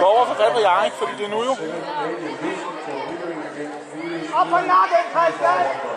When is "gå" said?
0.00-0.04